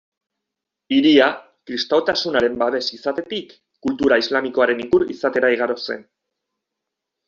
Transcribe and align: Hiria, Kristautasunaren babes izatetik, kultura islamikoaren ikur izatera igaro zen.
Hiria, 0.95 1.27
Kristautasunaren 1.71 2.57
babes 2.63 2.83
izatetik, 2.99 3.55
kultura 3.87 4.21
islamikoaren 4.27 4.85
ikur 4.89 5.09
izatera 5.19 5.57
igaro 5.61 5.81
zen. 5.89 6.07